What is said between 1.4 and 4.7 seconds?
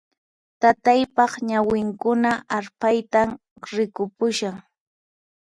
ñawinkuna arphaytan rikupushan